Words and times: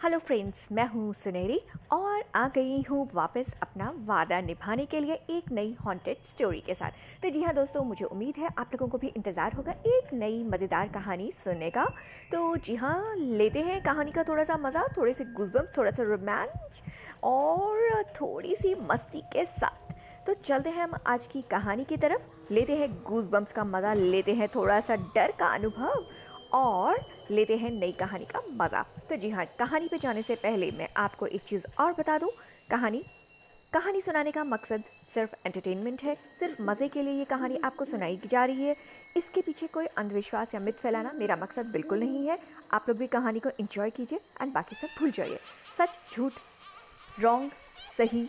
Hello 0.00 0.18
friends 0.18 0.60
मैं 0.72 0.86
हूँ 0.88 1.12
सुनहरी 1.14 1.58
और 1.92 2.22
आ 2.34 2.46
गई 2.48 2.80
हूँ 2.82 3.08
वापस 3.14 3.52
अपना 3.62 3.92
वादा 4.06 4.40
निभाने 4.40 4.84
के 4.86 5.00
लिए 5.00 5.14
एक 5.30 5.50
नई 5.52 5.74
हॉन्टेड 5.80 6.22
स्टोरी 6.26 6.60
के 6.66 6.74
साथ। 6.74 6.90
तो 7.22 7.30
जी 7.30 7.42
हाँ 7.42 7.52
दोस्तों, 7.54 7.82
मुझे 7.84 8.04
उम्मीद 8.04 8.34
है 8.38 8.48
आप 8.58 8.70
लोगों 8.72 8.88
को 8.88 8.98
भी 8.98 9.08
इंतज़ार 9.08 9.52
होगा 9.52 9.72
एक 9.72 10.14
नई 10.14 10.42
मज़ेदार 10.44 10.88
कहानी 10.88 11.30
सुनने 11.34 11.70
का। 11.70 11.84
तो 12.32 12.56
जी 12.56 12.74
हाँ 12.74 13.16
लेते 13.16 13.60
हैं 13.60 13.80
कहानी 13.82 14.12
का 14.12 14.22
थोड़ा 14.22 14.44
सा 14.44 14.56
मज़ा, 14.56 14.86
थोड़े 14.96 15.12
से 15.12 15.24
गुजबम 15.26 15.66
थोड़ा 15.76 15.90
सा 15.90 16.02
रोमांच 16.02 16.80
और 17.24 18.02
थोड़ी 18.20 18.56
सी 18.56 18.74
मस्ती 18.82 19.20
के 19.32 19.44
साथ। 19.48 19.88
तो 20.26 20.34
चलते 20.34 20.70
हैं 20.70 20.82
हम 20.82 20.98
आज 21.06 21.26
की 21.26 21.42
कहानी 21.50 21.84
की 21.84 21.96
तरफ़, 21.96 22.22
लेते 22.50 22.76
हैं 22.76 22.90
गूज 23.04 23.26
बम्स 23.26 23.52
का 23.52 23.64
मज़ा, 23.66 23.92
लेते 23.94 24.34
हैं 24.34 24.48
थोड़ा 24.48 24.80
सा 24.80 24.96
डर 24.96 25.32
का 25.38 25.46
अनुभव 25.48 26.04
और 26.52 27.00
लेते 27.30 27.56
हैं 27.56 27.70
नई 27.70 27.92
कहानी 27.92 28.24
का 28.24 28.42
मज़ा। 28.54 28.82
तो 29.08 29.16
जी 29.16 29.30
हाँ 29.30 29.46
कहानी 29.58 29.88
पे 29.88 29.98
जाने 29.98 30.22
से 30.22 30.34
पहले 30.34 30.70
मैं 30.70 30.88
आपको 30.96 31.26
एक 31.26 31.42
चीज़ 31.42 31.66
और 31.80 31.92
बता 31.92 32.18
दूँ। 32.18 32.30
कहानी 32.70 33.02
कहानी 33.72 34.00
सुनाने 34.00 34.30
का 34.32 34.42
मकसद 34.44 34.82
सिर्फ़ 35.14 35.34
एंटरटेनमेंट 35.46 36.02
है, 36.02 36.14
सिर्फ़ 36.38 36.62
मज़े 36.62 36.88
के 36.88 37.02
लिए 37.02 37.12
ये 37.12 37.24
कहानी 37.24 37.58
आपको 37.64 37.84
सुनाई 37.84 38.20
जा 38.26 38.44
रही 38.44 38.64
है। 38.64 38.74
इसके 39.16 39.40
पीछे 39.40 39.66
कोई 39.66 39.86
अंधविश्वास 39.86 40.54
या 40.54 40.60
मिथ 40.60 40.72
फैलाना 40.72 41.12
मेरा 41.12 41.36
मकसद 41.36 41.66
बिल्कुल 41.66 42.00
नहीं 42.00 42.26
है। 42.26 42.38
आप 42.72 42.88
लोग 42.88 42.98
भी 42.98 43.06
कहानी 43.06 43.40
को 43.40 43.50
इन्जॉय 43.60 43.90
कीजिए 43.90 44.20
एंड 44.42 44.52
बाकी 44.52 44.76
सब 44.76 44.98
भूल 44.98 45.10
जाइए। 45.10 45.38
सच, 45.78 45.98
झूठ 46.12 46.32
रॉन्ग 47.20 47.50
सही, 47.98 48.26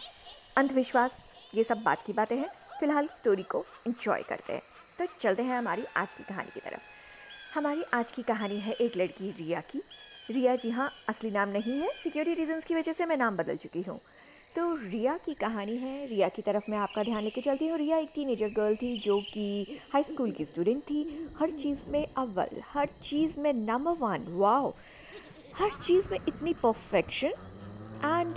अंधविश्वास, 0.57 1.17
ये 1.55 1.63
सब 1.63 1.81
बात 1.83 2.05
की 2.05 2.13
बातें 2.13 2.37
हैं। 2.37 2.49
फ़िलहाल 2.79 3.07
स्टोरी 3.07 3.43
को 3.43 3.65
इन्जॉय 3.87 4.23
करते 4.23 4.53
हैं। 4.53 4.61
तो 4.99 5.05
चलते 5.19 5.43
हैं 5.43 5.57
हमारी 5.57 5.85
आज 5.95 6.13
की 6.13 6.23
कहानी 6.23 6.51
की 6.53 6.59
तरफ़। 6.59 6.90
हमारी 7.53 7.81
आज 7.93 8.11
की 8.11 8.21
कहानी 8.23 8.57
है 8.59 8.73
एक 8.73 8.95
लड़की, 8.97 9.29
रिया 9.29 9.59
की। 9.61 9.81
रिया 10.29 10.55
जी 10.55 10.69
हाँ 10.69 10.89
असली 11.09 11.31
नाम 11.31 11.49
नहीं 11.49 11.73
है। 11.79 11.89
सिक्योरिटी 12.03 12.41
रीजंस 12.41 12.63
की 12.63 12.75
वजह 12.75 12.93
से 12.93 13.05
मैं 13.05 13.17
नाम 13.17 13.37
बदल 13.37 13.55
चुकी 13.55 13.81
हूँ। 13.81 13.99
तो 14.55 14.75
रिया 14.75 15.17
की 15.17 15.33
कहानी 15.33 15.75
है। 15.77 16.05
रिया 16.07 16.29
की 16.29 16.41
तरफ़ 16.41 16.69
मैं 16.71 16.77
आपका 16.77 17.03
ध्यान 17.03 17.23
लेके 17.23 17.41
चलती 17.41 17.67
हूँ। 17.67 17.77
रिया 17.77 17.97
एक 17.97 18.11
टीनेजर 18.15 18.49
गर्ल 18.49 18.75
थी 18.75 18.97
जो 18.99 19.19
कि 19.33 19.79
हाई 19.93 20.03
स्कूल 20.03 20.31
की 20.31 20.45
स्टूडेंट 20.45 20.81
थी। 20.81 21.27
हर 21.39 21.51
चीज़ 21.51 21.79
में 21.89 22.05
अव्वल, 22.07 22.61
हर 22.67 22.87
चीज़ 23.03 23.39
में 23.39 23.51
नंबर 23.53 23.97
वन 23.99 24.25
वाओ 24.29 24.73
हर 25.55 25.71
चीज़ 25.83 26.07
में 26.11 26.17
इतनी 26.17 26.53
परफेक्शन 26.53 27.33
एंड 28.05 28.35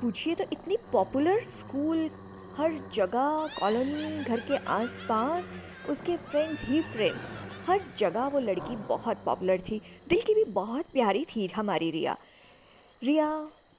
पूछिए 0.00 0.34
तो 0.34 0.44
इतनी 0.52 0.76
पॉपुलर 0.92 1.44
स्कूल 1.58 2.08
हर 2.56 2.72
जगह 2.94 3.48
कॉलोनी 3.58 4.24
घर 4.24 4.40
के 4.40 4.56
आसपास, 4.56 5.44
उसके 5.90 6.16
फ्रेंड्स 6.16 6.64
ही 6.64 6.82
फ्रेंड्स 6.82 7.38
हर 7.70 7.80
जगह 7.98 8.26
वो 8.26 8.38
लड़की 8.40 8.76
बहुत 8.86 9.16
पॉपुलर 9.24 9.58
थी। 9.60 9.80
दिल 10.08 10.20
की 10.20 10.34
भी 10.34 10.44
बहुत 10.52 10.86
प्यारी 10.92 11.24
थी 11.24 11.46
हमारी 11.46 11.90
रिया। 11.90 12.16
रिया 13.02 13.28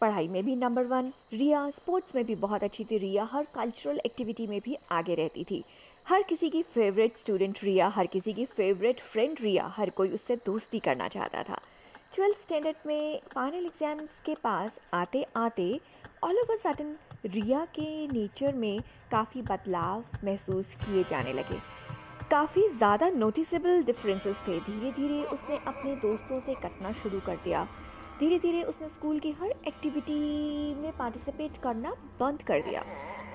पढ़ाई 0.02 0.28
में 0.28 0.44
भी 0.46 0.56
नंबर 0.56 0.84
वन 0.84 1.12
रिया 1.34 1.70
स्पोर्ट्स 1.70 2.16
में 2.16 2.24
भी 2.26 2.36
बहुत 2.36 2.64
अच्छी 2.64 2.84
थी, 2.84 2.98
रिया 2.98 3.28
हर 3.32 3.48
कल्चरल 3.56 4.00
एक्टिविटी 4.06 4.46
में 4.48 4.60
भी 4.66 4.78
आगे 4.92 5.16
रहती 5.16 5.44
थी। 5.44 5.64
हर 6.06 6.24
किसी 6.24 6.50
की 6.50 6.62
फेवरेट 6.66 7.18
स्टूडेंट 7.18 7.60
रिया, 7.64 7.88
हर 7.88 8.06
किसी 8.06 8.34
की 8.34 8.46
फेवरेट 8.46 9.00
फ्रेंड 9.02 9.42
रिया, 9.42 9.68
हर 9.68 9.90
कोई 9.90 10.10
उससे 10.10 10.36
दोस्ती 10.46 10.80
करना 10.80 11.08
चाहता 11.08 11.44
था। 11.44 11.60
ट्वेल्थ 12.16 12.42
स्टैंडर्ड 12.42 12.88
में 12.88 13.20
फाइनल 13.34 13.66
एग्ज़ाम्स 13.66 14.20
के 14.26 14.36
पास 14.36 14.80
आते 14.94 15.26
आते 15.36 15.70
ऑल 16.24 16.40
ओवर 16.40 16.58
सडन 16.58 16.96
रिया 17.26 17.66
के 17.76 18.08
नेचर 18.08 18.56
में 18.56 18.80
काफ़ी 19.12 19.42
बदलाव 19.42 20.04
महसूस 20.24 20.76
किए 20.76 21.04
जाने 21.04 21.34
लगे। 21.34 21.60
काफ़ी 22.32 22.68
ज़्यादा 22.70 23.08
नोटिसेबल 23.10 23.82
डिफरेंसेस 23.84 24.36
थे। 24.48 24.60
धीरे 24.60 24.92
धीरे 24.92 25.24
उसने 25.26 25.56
अपने 25.68 25.96
दोस्तों 25.96 26.40
से 26.40 26.54
कटना 26.56 26.92
शुरू 26.92 27.20
कर 27.20 27.36
दिया। 27.36 27.64
धीरे 28.20 28.38
धीरे 28.40 28.62
उसने 28.64 28.88
स्कूल 28.90 29.20
की 29.20 29.32
हर 29.32 29.50
एक्टिविटी 29.68 30.76
में 30.76 30.92
पार्टिसिपेट 30.98 31.58
करना 31.58 31.92
बंद 32.20 32.42
कर 32.42 32.62
दिया। 32.62 32.84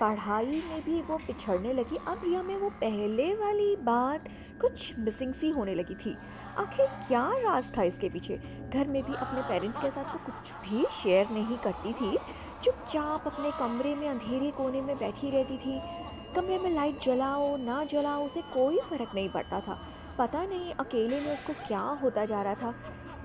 पढ़ाई 0.01 0.63
में 0.71 0.81
भी 0.85 1.01
वो 1.03 1.17
पिछड़ने 1.17 1.73
लगी। 1.73 1.97
अब 2.07 2.23
रिया 2.25 2.43
में 2.43 2.57
वो 2.57 2.71
पहले 2.81 3.27
वाली 3.35 3.75
बात 3.83 4.29
कुछ 4.61 4.99
मिसिंग 4.99 5.35
सी 5.35 5.51
होने 5.51 5.75
लगी 5.75 5.95
थी। 5.97 6.17
आखिर 6.59 6.87
क्या 7.09 7.27
राज 7.37 7.71
था 7.77 7.83
इसके 7.83 8.09
पीछे? 8.09 8.37
घर 8.73 8.87
में 8.87 9.03
भी 9.03 9.15
अपने 9.15 9.43
पेरेंट्स 9.43 9.81
के 9.81 9.91
साथ 9.91 10.13
तो 10.13 10.25
कुछ 10.27 10.53
भी 10.65 10.85
शेयर 11.03 11.31
नहीं 11.31 11.59
करती 11.59 11.93
थी। 11.93 12.17
चुपचाप 12.65 13.27
अपने 13.27 13.51
कमरे 13.59 13.95
में 13.95 14.09
अंधेरे 14.09 14.51
कोने 14.51 14.81
में 14.81 14.97
बैठी 14.99 15.31
रहती 15.31 15.59
थी। 15.59 15.81
कमरे 16.37 16.59
में 16.59 16.71
लाइट 16.71 17.01
जलाओ, 17.03 17.57
ना 17.57 17.85
जलाओ, 17.85 18.27
उसे 18.27 18.41
कोई 18.43 18.79
फ़र्क 18.79 19.11
नहीं 19.15 19.29
पड़ता 19.29 19.61
था। 19.61 19.79
पता 20.19 20.45
नहीं 20.45 20.73
अकेले 20.75 21.21
में 21.21 21.33
उसको 21.33 21.53
क्या 21.69 21.81
होता 21.81 22.25
जा 22.25 22.43
रहा 22.43 22.55
था। 22.55 22.75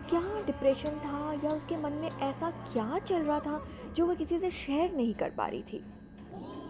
क्या 0.09 0.21
डिप्रेशन 0.45 0.89
था 0.89 1.33
या 1.43 1.51
उसके 1.51 1.77
मन 1.77 1.91
में 1.91 2.09
ऐसा 2.09 2.51
क्या 2.51 2.99
चल 2.99 3.23
रहा 3.23 3.39
था 3.39 3.63
जो 3.95 4.05
वह 4.05 4.13
किसी 4.13 4.39
से 4.39 4.51
शेयर 4.51 4.93
नहीं 4.93 5.13
कर 5.13 5.29
पा 5.29 5.47
रही 5.47 5.61
थी? 5.61 5.83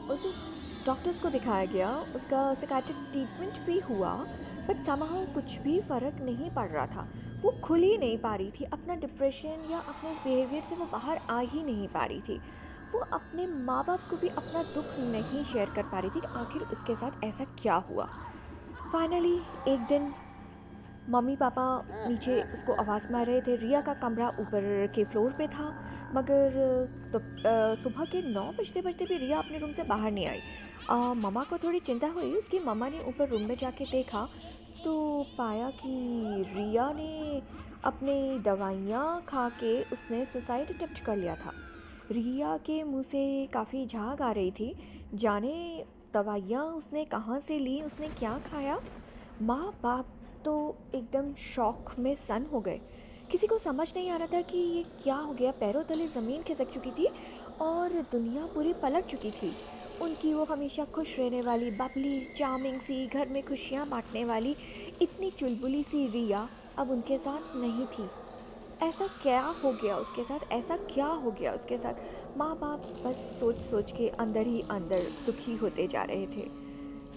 उसे 0.09 0.29
डॉक्टर्स 0.85 1.19
को 1.19 1.29
दिखाया 1.29 1.65
गया, 1.65 1.89
उसका 2.15 2.53
सिकाट्रिक 2.53 2.95
ट्रीटमेंट 3.11 3.65
भी 3.65 3.79
हुआ 3.79 4.13
बट 4.67 4.85
समाह 4.85 5.25
कुछ 5.25 5.57
भी 5.59 5.79
फ़र्क 5.81 6.21
नहीं 6.21 6.49
पड़ 6.49 6.69
रहा 6.69 6.85
था। 6.85 7.07
वो 7.41 7.51
खुल 7.51 7.83
ही 7.83 7.97
नहीं 7.97 8.17
पा 8.17 8.35
रही 8.35 8.51
थी, 8.51 8.63
अपना 8.63 8.95
डिप्रेशन 8.95 9.67
या 9.71 9.79
अपने 9.79 10.13
बिहेवियर 10.13 10.63
से 10.63 10.75
वो 10.75 10.85
बाहर 10.85 11.17
आ 11.29 11.39
ही 11.39 11.63
नहीं 11.63 11.87
पा 11.87 12.05
रही 12.05 12.21
थी। 12.21 12.41
वो 12.93 12.99
अपने 13.13 13.45
माँ 13.47 13.83
बाप 13.87 13.99
को 14.09 14.17
भी 14.17 14.27
अपना 14.29 14.63
दुख 14.73 14.97
नहीं 15.11 15.43
शेयर 15.45 15.69
कर 15.75 15.83
पा 15.91 15.99
रही 15.99 16.09
थी 16.11 16.25
आखिर 16.37 16.61
उसके 16.63 16.95
साथ 16.95 17.23
ऐसा 17.25 17.45
क्या 17.61 17.75
हुआ। 17.89 18.05
फाइनली 18.91 19.35
एक 19.67 19.79
दिन 19.89 20.13
मम्मी 21.09 21.35
पापा 21.35 21.63
नीचे 22.07 22.41
उसको 22.43 22.73
आवाज़ 22.81 23.11
मार 23.11 23.25
रहे 23.25 23.41
थे। 23.41 23.55
रिया 23.57 23.81
का 23.81 23.93
कमरा 24.01 24.27
ऊपर 24.39 24.87
के 24.95 25.03
फ्लोर 25.03 25.31
पे 25.37 25.47
था, 25.47 25.67
मगर 26.15 26.57
तो 27.13 27.19
सुबह 27.83 28.05
के 28.05 28.21
नौ 28.23 28.43
बजते 28.51 28.81
बजते 28.81 29.05
भी 29.05 29.17
रिया 29.17 29.37
अपने 29.37 29.57
रूम 29.57 29.71
से 29.73 29.83
बाहर 29.83 30.11
नहीं 30.11 30.27
आई। 30.27 30.41
मम्मा 31.15 31.43
को 31.43 31.57
थोड़ी 31.57 31.79
चिंता 31.81 32.07
हुई, 32.07 32.31
उसकी 32.33 32.59
मम्मा 32.59 32.87
ने 32.89 33.03
ऊपर 33.09 33.29
रूम 33.29 33.41
में 33.41 33.55
जाके 33.57 33.85
देखा 33.91 34.27
तो 34.83 34.93
पाया 35.37 35.69
कि 35.71 35.89
रिया 36.55 36.91
ने 36.95 37.41
अपनी 37.85 38.39
दवाइयाँ 38.39 39.21
खा 39.27 39.47
के 39.59 39.81
उसने 39.93 40.23
सुसाइड 40.25 40.75
अटेम्प्ट 40.75 41.03
कर 41.05 41.15
लिया 41.17 41.35
था। 41.35 41.51
रिया 42.11 42.57
के 42.57 42.83
मुँह 42.83 43.03
से 43.03 43.47
काफ़ी 43.53 43.85
झाग 43.85 44.21
आ 44.21 44.31
रही 44.31 44.51
थी। 44.51 44.75
जाने 45.13 45.85
दवाइयाँ 46.13 46.65
उसने 46.65 47.05
कहाँ 47.05 47.39
से 47.39 47.59
ली, 47.59 47.81
उसने 47.81 48.07
क्या 48.07 48.37
खाया? 48.51 48.79
माँ 49.41 49.79
बाप 49.83 50.07
तो 50.45 50.75
एकदम 50.95 51.33
शौक 51.33 51.95
में 51.99 52.15
सन 52.15 52.45
हो 52.53 52.59
गए। 52.59 52.81
किसी 53.31 53.47
को 53.47 53.57
समझ 53.57 53.93
नहीं 53.95 54.09
आ 54.09 54.17
रहा 54.17 54.27
था 54.27 54.41
कि 54.41 54.57
ये 54.57 54.83
क्या 55.03 55.15
हो 55.15 55.33
गया। 55.33 55.51
पैरों 55.51 55.83
तले 55.83 56.07
ज़मीन 56.07 56.43
खिसक 56.43 56.71
चुकी 56.71 56.91
थी 56.91 57.07
और 57.61 57.93
दुनिया 58.11 58.45
पूरी 58.45 58.73
पलट 58.73 59.05
चुकी 59.05 59.31
थी। 59.31 59.51
उनकी 60.01 60.33
वो 60.33 60.43
हमेशा 60.43 60.85
खुश 60.85 61.19
रहने 61.19 61.41
वाली, 61.41 61.71
बबली 61.71 62.27
चार्मिंग 62.37 62.79
सी, 62.79 63.07
घर 63.07 63.29
में 63.29 63.43
खुशियाँ 63.43 63.89
बांटने 63.89 64.25
वाली, 64.25 64.55
इतनी 65.01 65.31
चुलबुली 65.31 65.83
सी 65.83 66.07
रिया 66.07 66.49
अब 66.77 66.91
उनके 66.91 67.17
साथ 67.17 67.55
नहीं 67.55 67.85
थी। 67.85 68.09
ऐसा 68.83 69.07
क्या 69.21 69.41
हो 69.63 69.71
गया 69.71 69.97
उसके 69.97 70.23
साथ? 70.23 70.39
ऐसा 70.51 70.77
क्या 70.77 71.05
हो 71.05 71.31
गया 71.31 71.53
उसके 71.53 71.77
साथ? 71.77 71.93
माँ 72.37 72.55
बाप 72.55 72.79
बस 73.05 73.15
सोच 73.39 73.55
सोच 73.55 73.91
के 73.91 74.09
अंदर 74.09 74.47
ही 74.47 74.61
अंदर 74.61 75.01
दुखी 75.25 75.55
होते 75.55 75.87
जा 75.87 76.03
रहे 76.03 76.27
थे। 76.27 76.47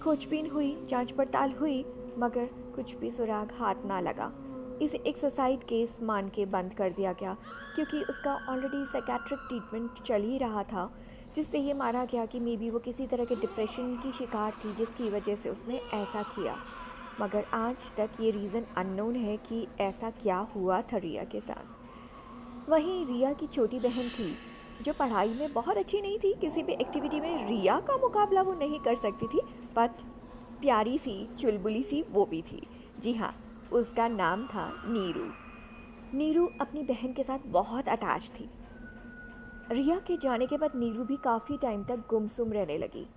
खोजबीन 0.03 0.49
हुई, 0.49 0.85
जाँच 0.89 1.11
पड़ताल 1.11 1.51
हुई, 1.51 1.85
मगर 2.17 2.45
कुछ 2.75 2.95
भी 2.95 3.11
सुराग 3.11 3.53
हाथ 3.59 3.75
ना 3.85 3.99
लगा। 3.99 4.31
इसे 4.81 4.97
एक 4.97 5.17
सुसाइड 5.17 5.63
केस 5.63 5.97
मान 6.01 6.29
के 6.29 6.45
बंद 6.45 6.73
कर 6.73 6.89
दिया 6.89 7.13
गया, 7.13 7.37
क्योंकि 7.75 8.03
उसका 8.03 8.35
ऑलरेडी 8.49 8.85
साइकेट्रिक 8.85 9.39
ट्रीटमेंट 9.39 10.01
चल 10.01 10.21
ही 10.21 10.37
रहा 10.37 10.63
था, 10.63 10.91
जिससे 11.35 11.59
ये 11.59 11.73
माना 11.73 12.05
गया 12.05 12.25
कि 12.25 12.39
मे 12.39 12.57
बी 12.57 12.69
वो 12.69 12.79
किसी 12.79 13.07
तरह 13.07 13.25
के 13.25 13.35
डिप्रेशन 13.35 13.99
की 14.03 14.11
शिकार 14.11 14.51
थी, 14.51 14.75
जिसकी 14.75 15.09
वजह 15.09 15.35
से 15.35 15.49
उसने 15.49 15.75
ऐसा 15.75 16.23
किया। 16.23 16.57
मगर 17.21 17.45
आज 17.53 17.91
तक 17.97 18.21
ये 18.21 18.31
रीज़न 18.31 18.65
अननोन 18.77 19.15
है 19.15 19.35
कि 19.39 19.67
ऐसा 19.79 20.09
क्या 20.13 20.37
हुआ 20.55 20.81
था 20.81 20.97
रिया 20.97 21.23
के 21.23 21.39
साथ। 21.39 22.69
वहीं 22.69 23.05
रिया 23.05 23.31
की 23.33 23.47
छोटी 23.47 23.79
बहन 23.79 24.09
थी, 24.09 24.35
जो 24.81 24.93
पढ़ाई 24.93 25.33
में 25.33 25.53
बहुत 25.53 25.77
अच्छी 25.77 26.01
नहीं 26.01 26.17
थी, 26.19 26.33
किसी 26.33 26.63
भी 26.63 26.73
एक्टिविटी 26.73 27.19
में 27.19 27.47
रिया 27.47 27.79
का 27.79 27.97
मुकाबला 27.97 28.41
वो 28.41 28.53
नहीं 28.53 28.79
कर 28.79 28.95
सकती 28.95 29.27
थी 29.27 29.41
बट 29.75 30.01
प्यारी 30.61 30.97
सी, 30.97 31.27
चुलबुली 31.39 31.83
सी 31.83 32.03
वो 32.11 32.25
भी 32.25 32.41
थी। 32.41 32.61
जी 32.99 33.13
हाँ 33.13 33.33
उसका 33.71 34.07
नाम 34.07 34.45
था 34.47 34.67
नीरू। 34.87 35.27
नीरू 36.13 36.49
अपनी 36.61 36.83
बहन 36.83 37.13
के 37.13 37.23
साथ 37.23 37.47
बहुत 37.47 37.87
अटैच 37.89 38.29
थी। 38.29 38.49
रिया 39.71 39.95
के 39.97 40.17
जाने 40.17 40.45
के 40.47 40.57
बाद 40.57 40.75
नीरू 40.75 41.03
भी 41.03 41.15
काफ़ी 41.15 41.57
टाइम 41.57 41.83
तक 41.83 42.03
गुमसुम 42.09 42.51
रहने 42.53 42.77
लगी। 42.77 43.07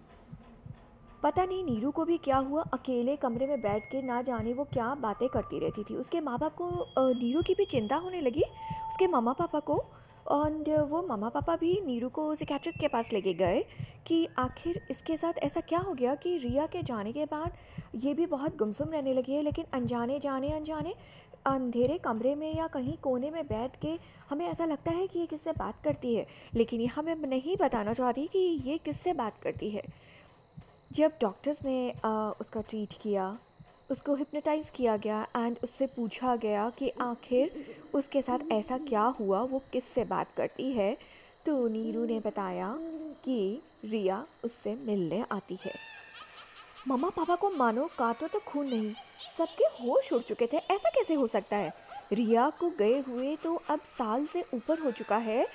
पता 1.23 1.44
नहीं, 1.44 1.65
नीरू 1.65 1.91
को 1.91 2.05
भी 2.05 2.17
क्या 2.19 2.37
हुआ, 2.38 2.62
अकेले 2.73 3.15
कमरे 3.17 3.47
में 3.47 3.61
बैठ 3.61 3.91
के 3.91 4.03
ना 4.03 4.20
जाने 4.23 4.53
वो 4.53 4.65
क्या 4.65 4.94
बातें 4.94 5.29
करती 5.29 5.59
रहती 5.59 5.85
थी। 5.85 5.94
उसके 5.97 6.20
माँ 6.20 6.38
बाप 6.38 6.55
को 6.55 6.69
नीरू 6.99 7.43
की 7.43 7.55
भी 7.55 7.65
चिंता 7.65 7.97
होने 7.97 8.20
लगी, 8.20 8.43
उसके 8.88 9.06
मामा 9.06 9.32
पापा 9.32 9.61
को 9.61 9.85
और 10.26 10.87
वो 10.91 11.03
मामा 11.03 11.29
पापा 11.29 11.56
भी 11.56 11.81
नीरू 11.87 12.09
को 12.09 12.35
सिकैट्रिक 12.35 12.75
के 12.81 12.88
पास 12.88 13.12
लेके 13.12 13.32
गए 13.35 13.65
कि 14.06 14.26
आखिर 14.38 14.81
इसके 14.91 15.17
साथ 15.17 15.38
ऐसा 15.38 15.61
क्या 15.61 15.79
हो 15.79 15.94
गया 15.94 16.15
कि 16.15 16.37
रिया 16.38 16.67
के 16.67 16.82
जाने 16.82 17.12
के 17.12 17.25
बाद 17.25 17.53
ये 17.94 18.14
भी 18.14 18.26
बहुत 18.26 18.56
गुमसुम 18.56 18.93
रहने 18.93 19.14
लगी 19.14 19.32
है, 19.32 19.43
लेकिन 19.43 19.64
अनजाने, 19.73 20.19
जाने, 20.19 20.50
अनजाने, 20.53 20.94
अंधेरे 21.47 21.99
कमरे 21.99 22.35
में 22.35 22.55
या 22.56 22.67
कहीं 22.67 22.97
कोने 23.03 23.31
में 23.31 23.47
बैठ 23.47 23.76
के 23.76 23.99
हमें 24.31 24.47
ऐसा 24.47 24.64
लगता 24.64 24.91
है 24.91 25.06
कि 25.06 25.19
ये 25.19 25.26
किससे 25.26 25.53
बात 25.53 25.82
करती 25.85 26.14
है। 26.14 26.26
लेकिन 26.55 26.81
ये 26.81 26.87
हमें 26.87 27.14
नहीं 27.19 27.56
बताना 27.56 27.93
चाहती 27.93 28.26
कि 28.26 28.38
ये 28.64 28.79
किससे 28.79 29.12
बात 29.12 29.38
करती 29.43 29.71
है। 29.71 29.82
जब 30.93 31.12
डॉक्टर्स 31.20 31.64
ने 31.64 31.94
आ, 32.05 32.31
उसका 32.40 32.61
ट्रीट 32.61 32.93
किया 33.02 33.37
उसको 33.90 34.14
हिप्नोटाइज़ 34.14 34.70
किया 34.75 34.96
गया 34.96 35.26
एंड 35.37 35.56
उससे 35.64 35.87
पूछा 35.87 36.37
गया 36.37 36.70
कि 36.70 36.90
आखिर 37.00 37.76
उसके 37.94 38.23
साथ 38.23 38.38
ऐसा 38.52 38.79
क्या 38.79 39.02
हुआ 39.02 39.40
वो 39.43 39.62
किससे 39.73 40.05
बात 40.05 40.32
करती 40.37 40.70
है 40.73 40.96
तो 41.46 41.69
नीरू 41.69 42.05
ने 42.05 42.19
बताया 42.20 42.75
कि 43.25 43.62
रिया 43.85 44.25
उससे 44.44 44.75
मिलने 44.87 45.25
आती 45.32 45.58
है। 45.64 45.75
मम्मा 46.88 47.08
पापा 47.08 47.35
को 47.35 47.50
मानो 47.50 47.88
काटो 47.99 48.26
तो 48.26 48.38
खून 48.38 48.67
नहीं 48.67 48.93
सबके 49.38 49.64
होश 49.64 50.12
उड़ 50.12 50.23
चुके 50.23 50.46
थे 50.52 50.56
ऐसा 50.56 50.90
कैसे 50.90 51.14
हो 51.14 51.26
सकता 51.26 51.56
है? 51.56 51.73
रिया 52.12 52.50
को 52.50 52.70
गए 52.70 52.99
हुए 53.00 53.37
तो 53.37 53.55
अब 53.70 53.81
साल 53.81 54.26
से 54.26 54.44
ऊपर 54.55 54.79
हो 54.79 54.90
चुका 54.90 55.17
है 55.17 55.46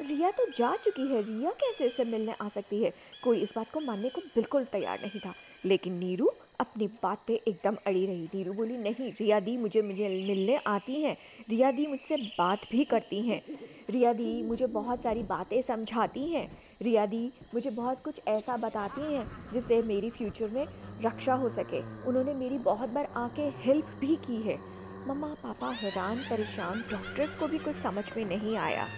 रिया 0.00 0.30
तो 0.30 0.46
जा 0.56 0.76
चुकी 0.76 1.02
है। 1.02 1.22
रिया 1.22 1.50
कैसे 1.50 1.84
इससे 1.84 2.04
मिलने 2.04 2.32
आ 2.32 2.48
सकती 2.48 2.82
है? 2.82 2.92
कोई 3.24 3.40
इस 3.40 3.48
बात 3.56 3.70
को 3.70 3.80
मानने 3.80 4.08
को 4.08 4.20
बिल्कुल 4.20 4.64
तैयार 4.64 5.00
नहीं 5.00 5.20
था। 5.20 5.34
लेकिन 5.64 5.92
नीरू 5.92 6.30
अपनी 6.60 6.86
बात 6.86 7.18
पे 7.26 7.40
एकदम 7.48 7.76
अड़ी 7.86 8.06
रही। 8.06 8.28
नीरू 8.34 8.52
बोली, 8.52 8.76
नहीं, 8.76 9.12
रिया 9.12 9.40
दी 9.40 9.56
मुझे 9.56 9.82
मुझे 9.82 10.08
मिलने 10.08 10.56
आती 10.56 11.02
हैं। 11.02 11.16
रिया 11.48 11.70
दी 11.70 11.86
मुझसे 11.86 12.16
बात 12.16 12.60
भी 12.70 12.84
करती 12.84 13.20
हैं। 13.20 13.42
रिया 13.90 14.12
दी 14.12 14.42
मुझे 14.42 14.66
बहुत 14.66 15.02
सारी 15.02 15.22
बातें 15.22 15.62
समझाती 15.62 16.24
हैं। 16.30 16.58
रिया 16.82 17.06
दी 17.06 17.32
मुझे 17.54 17.70
बहुत 17.70 18.02
कुछ 18.02 18.20
ऐसा 18.28 18.56
बताती 18.56 19.14
हैं 19.14 19.52
जिससे 19.52 19.82
मेरी 19.82 20.10
फ्यूचर 20.10 20.48
में 20.48 20.66
रक्षा 21.04 21.34
हो 21.34 21.48
सके। 21.48 21.80
उन्होंने 21.80 22.34
मेरी 22.34 22.58
बहुत 22.58 22.88
बार 22.88 23.04
आके 23.16 23.42
हेल्प 23.42 23.86
भी 24.00 24.16
की 24.16 24.36
है। 24.36 24.58
मम्मा, 25.06 25.28
पापा 25.28 25.70
हैरान, 25.70 26.18
परेशान, 26.18 26.84
डॉक्टर्स 26.90 27.34
को 27.34 27.46
भी 27.46 27.58
कुछ 27.58 27.76
समझ 27.76 28.04
में 28.16 28.24
नहीं 28.24 28.56
आया। 28.56 28.88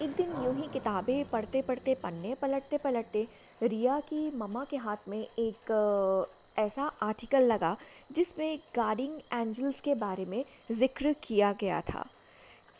एक 0.00 0.10
दिन 0.10 0.30
यूँ 0.44 0.54
ही 0.56 0.68
किताबें 0.72 1.24
पढ़ते 1.30 1.60
पढ़ते, 1.62 1.94
पन्ने 1.94 2.34
पलटते 2.34 2.78
पलटते 2.78 3.26
रिया 3.62 3.98
की 4.00 4.30
मम्मा 4.36 4.64
के 4.70 4.76
हाथ 4.76 5.08
में 5.08 5.18
एक 5.18 6.26
ऐसा 6.58 6.90
आर्टिकल 7.02 7.42
लगा 7.42 7.76
जिसमें 8.12 8.58
गार्डिंग 8.76 9.18
एंजल्स 9.32 9.80
के 9.80 9.94
बारे 9.94 10.24
में 10.24 10.44
ज़िक्र 10.70 11.14
किया 11.22 11.52
गया 11.60 11.80
था। 11.80 12.06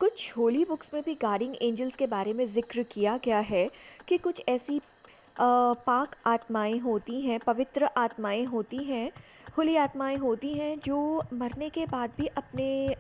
कुछ 0.01 0.33
होली 0.37 0.65
बुक्स 0.65 0.91
में 0.95 1.03
भी 1.03 1.15
गार्डिंग 1.15 1.55
एंजल्स 1.63 1.97
के 1.97 2.07
बारे 2.07 2.33
में 2.33 2.47
ज़िक्र 2.53 2.83
किया 2.93 3.17
गया 3.25 3.39
है 3.51 3.69
कि 4.09 4.19
कुछ 4.19 4.43
ऐसी 4.49 4.81
पाक 5.41 6.17
आत्माएँ 6.27 6.79
होती 6.79 7.21
हैं, 7.21 7.39
पवित्र 7.39 7.89
आत्माएँ 7.97 8.45
होती 8.45 8.77
हैं, 8.85 9.11
खुली 9.55 9.77
आत्माएँ 9.77 10.17
होती 10.17 10.53
हैं, 10.55 10.79
जो 10.81 11.23
मरने 11.33 11.69
के 11.71 11.87
बाद 11.87 12.13
भी 12.19 12.27
अपने 12.27 12.97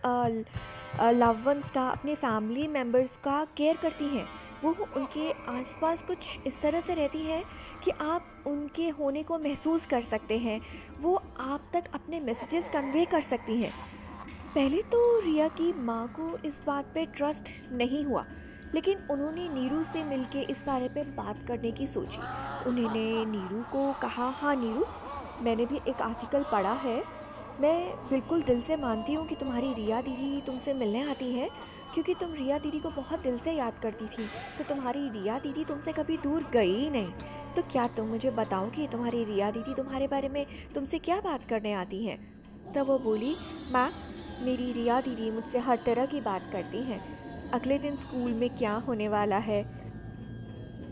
लव 1.13 1.43
वंस 1.47 1.71
का, 1.71 1.89
अपने 1.89 2.15
फैमिली 2.15 2.67
मेंबर्स 2.69 3.17
का 3.17 3.45
केयर 3.57 3.77
करती 3.77 4.09
हैं। 4.17 4.27
वो 4.65 4.71
उनके 4.97 5.31
आसपास 5.31 6.03
कुछ 6.03 6.39
इस 6.47 6.61
तरह 6.61 6.81
से 6.81 6.95
रहती 6.95 7.23
है 7.23 7.43
कि 7.85 7.91
आप 7.91 8.45
उनके 8.47 8.89
होने 8.89 9.23
को 9.23 9.39
महसूस 9.39 9.87
कर 9.87 10.03
सकते 10.03 10.39
हैं। 10.39 10.61
वो 11.01 11.15
आप 11.41 11.71
तक 11.73 11.85
अपने 11.95 12.21
मैसेजेस 12.21 12.69
कन्वे 12.69 13.05
कर 13.05 13.21
सकती 13.21 13.63
हैं। 13.63 13.73
पहले 14.55 14.83
तो 14.83 15.21
रिया 15.21 15.49
की 15.49 15.73
माँ 15.73 16.07
को 16.19 16.37
इस 16.49 16.63
बात 16.67 16.93
पे 16.95 17.07
ट्रस्ट 17.07 17.73
नहीं 17.73 18.05
हुआ। 18.05 18.25
लेकिन 18.75 18.99
उन्होंने 19.11 19.49
नीरू 19.49 19.85
से 19.85 20.05
मिलके 20.05 20.41
इस 20.41 20.63
बारे 20.67 20.89
पे 20.89 21.03
बात 21.05 21.47
करने 21.49 21.73
की 21.73 21.87
सोची। 21.87 22.19
उन्होंने 22.69 23.25
नीरू 23.25 23.63
को 23.63 23.93
कहा 23.93 24.29
हाँ 24.29 24.57
नीरू, 24.57 24.87
मैंने 25.43 25.67
भी 25.67 25.81
एक 25.89 26.03
आर्टिकल 26.03 26.43
पढ़ा 26.43 26.73
है। 26.73 27.03
मैं 27.61 28.09
बिल्कुल 28.11 28.43
दिल 28.43 28.61
से 28.61 28.77
मानती 28.77 29.15
हूँ 29.15 29.27
कि 29.27 29.35
तुम्हारी 29.35 29.73
रिया 29.73 30.01
दीदी 30.01 30.41
तुमसे 30.41 30.73
मिलने 30.73 31.11
आती 31.11 31.33
है, 31.33 31.49
क्योंकि 31.95 32.15
तुम 32.15 32.33
रिया 32.35 32.59
दीदी 32.59 32.81
को 32.81 32.91
बहुत 32.91 33.21
दिल 33.21 33.39
से 33.39 33.53
याद 33.53 33.79
करती 33.83 34.07
थी। 34.07 34.27
तो 34.59 34.65
तुम्हारी 34.65 35.09
रिया 35.09 35.39
दीदी 35.39 35.65
तुमसे 35.65 35.93
कभी 35.93 36.17
दूर 36.17 36.47
गई 36.53 36.75
ही 36.75 36.91
नहीं। 36.91 37.13
तो 37.57 37.63
क्या 37.63 37.87
तुम 37.87 38.07
मुझे 38.07 38.31
बताओ 38.31 38.71
कि 38.71 38.89
तुम्हारी 38.89 39.25
रिया 39.25 39.51
दीदी 39.51 39.75
तुम्हारे 39.75 40.07
बारे 40.07 40.29
में 40.29 40.47
तुमसे 40.75 40.99
क्या 40.99 41.21
बात 41.21 41.45
करने 41.49 41.73
आती 41.73 42.05
हैं? 42.05 42.19
तब 42.73 42.87
वो 42.87 42.99
बोली 42.99 43.35
माँ 43.73 43.91
मेरी 44.43 44.73
रिया 44.73 45.01
दीदी 45.01 45.31
मुझसे 45.31 45.59
हर 45.59 45.77
तरह 45.77 46.07
की 46.07 46.21
बात 46.21 46.43
करती 46.53 46.83
हैं। 46.83 47.22
अगले 47.55 47.79
दिन 47.79 47.97
स्कूल 47.97 48.33
में 48.33 48.57
क्या 48.57 48.73
होने 48.73 49.09
वाला 49.09 49.37
है? 49.37 49.63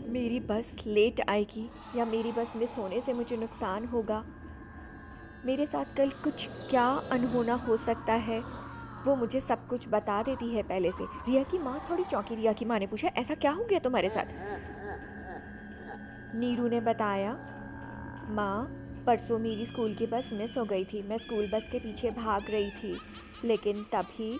मेरी 0.07 0.39
बस 0.39 0.75
लेट 0.87 1.21
आएगी 1.29 1.69
या 1.95 2.05
मेरी 2.05 2.31
बस 2.31 2.53
मिस 2.55 2.77
होने 2.77 3.01
से 3.01 3.13
मुझे 3.13 3.37
नुकसान 3.37 3.85
होगा? 3.85 4.23
मेरे 5.45 5.65
साथ 5.65 5.85
कल 5.97 6.09
कुछ 6.09 6.47
क्या 6.69 6.85
अनहोना 7.11 7.53
हो 7.53 7.77
सकता 7.77 8.13
है? 8.13 8.39
वो 9.05 9.15
मुझे 9.15 9.41
सब 9.41 9.67
कुछ 9.67 9.87
बता 9.89 10.23
देती 10.23 10.55
है 10.55 10.63
पहले 10.63 10.91
से। 10.91 11.03
रिया 11.03 11.43
की 11.43 11.57
माँ 11.57 11.87
थोड़ी 11.89 12.03
चौंकी, 12.03 12.35
रिया 12.35 12.53
की 12.53 12.65
माँ 12.65 12.79
ने 12.79 12.87
पूछा, 12.87 13.07
ऐसा 13.07 13.35
क्या 13.35 13.51
हो 13.51 13.63
गया 13.63 13.79
तुम्हारे 13.79 14.09
साथ? 14.09 14.25
नीरू 16.35 16.67
ने 16.67 16.81
बताया, 16.81 17.33
माँ, 18.29 18.63
परसों 19.05 19.39
मेरी 19.39 19.65
स्कूल 19.65 19.95
की 19.95 20.05
बस 20.05 20.29
मिस 20.33 20.57
हो 20.57 20.65
गई 20.65 20.85
थी। 20.85 21.01
मैं 21.01 21.17
स्कूल 21.17 21.49
बस 21.53 21.69
के 21.71 21.79
पीछे 21.79 22.11
भाग 22.11 22.49
रही 22.49 22.71
थी, 22.71 22.99
लेकिन 23.45 23.83
तभी 23.83 24.39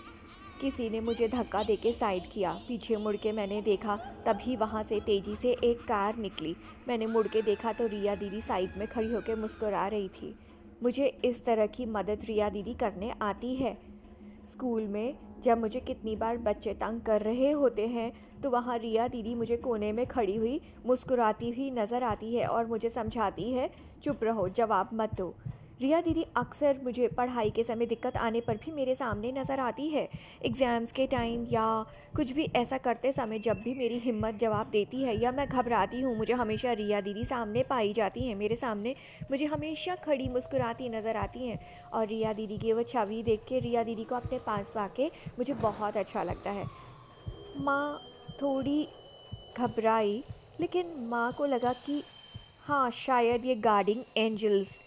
किसी 0.60 0.88
ने 0.90 1.00
मुझे 1.00 1.28
धक्का 1.28 1.62
दे 1.62 1.76
के 1.76 1.92
साइड 1.92 2.30
किया। 2.32 2.50
पीछे 2.68 2.96
मुड़ 2.96 3.16
के 3.16 3.32
मैंने 3.32 3.60
देखा, 3.62 3.96
तभी 4.26 4.56
वहाँ 4.56 4.82
से 4.82 5.00
तेज़ी 5.00 5.36
से 5.36 5.52
एक 5.64 5.80
कार 5.80 6.16
निकली। 6.16 6.54
मैंने 6.88 7.06
मुड़ 7.06 7.26
के 7.28 7.42
देखा 7.42 7.72
तो 7.72 7.86
रिया 7.86 8.14
दीदी 8.14 8.40
साइड 8.40 8.76
में 8.78 8.86
खड़ी 8.88 9.12
होकर 9.12 9.36
मुस्कुरा 9.36 9.86
रही 9.86 10.08
थी। 10.10 10.34
मुझे 10.82 11.06
इस 11.24 11.44
तरह 11.44 11.66
की 11.66 11.86
मदद 11.88 12.24
रिया 12.24 12.48
दीदी 12.48 12.74
करने 12.74 13.12
आती 13.22 13.54
है। 13.54 13.76
स्कूल 14.52 14.82
में 14.82 15.14
जब 15.44 15.58
मुझे 15.58 15.80
कितनी 15.80 16.14
बार 16.16 16.38
बच्चे 16.38 16.72
तंग 16.74 17.00
कर 17.00 17.22
रहे 17.22 17.50
होते 17.52 17.86
हैं 17.88 18.12
तो 18.42 18.50
वहाँ 18.50 18.76
रिया 18.78 19.06
दीदी 19.08 19.34
मुझे 19.34 19.56
कोने 19.56 19.90
में 19.92 20.04
खड़ी 20.06 20.36
हुई 20.36 20.60
मुस्कुराती 20.86 21.50
हुई 21.50 21.70
नज़र 21.70 22.02
आती 22.02 22.34
है 22.34 22.46
और 22.46 22.66
मुझे 22.66 22.90
समझाती 22.90 23.50
है, 23.52 23.70
चुप 24.02 24.24
रहो, 24.24 24.48
जवाब 24.48 24.90
मत 24.94 25.14
दो। 25.14 25.34
रिया 25.82 26.00
दीदी, 26.00 26.24
अक्सर 26.36 26.80
मुझे 26.84 27.06
पढ़ाई 27.08 27.50
के 27.50 27.62
समय 27.64 27.86
दिक्कत 27.86 28.16
आने 28.16 28.40
पर 28.40 28.56
भी 28.56 28.72
मेरे 28.72 28.94
सामने 28.94 29.30
नज़र 29.32 29.60
आती 29.60 29.88
है। 29.88 30.08
एग्ज़ाम्स 30.44 30.92
के 30.92 31.06
टाइम 31.06 31.46
या 31.50 31.64
कुछ 32.16 32.30
भी 32.32 32.44
ऐसा 32.56 32.78
करते 32.78 33.12
समय 33.12 33.38
जब 33.38 33.60
भी 33.62 33.74
मेरी 33.74 33.98
हिम्मत 33.98 34.38
जवाब 34.40 34.70
देती 34.70 35.02
है 35.02 35.16
या 35.22 35.32
मैं 35.32 35.46
घबराती 35.48 36.00
हूँ, 36.00 36.16
मुझे 36.16 36.32
हमेशा 36.32 36.72
रिया 36.72 37.00
दीदी 37.00 37.24
सामने 37.24 37.62
पाई 37.62 37.92
जाती 37.92 38.26
हैं। 38.26 38.34
मेरे 38.34 38.56
सामने 38.56 38.94
मुझे 39.30 39.46
हमेशा 39.46 39.94
खड़ी 40.04 40.28
मुस्कुराती 40.28 40.88
नज़र 40.88 41.16
आती 41.16 41.46
हैं 41.46 41.58
और 41.90 42.06
रिया 42.06 42.32
दीदी 42.32 42.58
की 42.58 42.72
वो 42.72 42.82
छवि 42.84 43.22
देख 43.22 43.44
के, 43.48 43.58
रिया 43.60 43.82
दीदी 43.82 44.04
को 44.04 44.14
अपने 44.14 44.38
पास 44.38 44.72
पा 44.74 44.86
के 44.96 45.10
मुझे 45.38 45.54
बहुत 45.56 45.96
अच्छा 45.96 46.22
लगता 46.22 46.50
है। 46.50 46.66
माँ 47.56 48.00
थोड़ी 48.42 48.86
घबराई, 49.58 50.22
लेकिन 50.60 50.94
माँ 51.08 51.32
को 51.32 51.46
लगा 51.46 51.72
कि 51.86 52.02
हाँ 52.62 52.90
शायद 52.96 53.44
ये 53.44 53.54
गार्डिंग 53.60 54.02
एंजल्स 54.16 54.78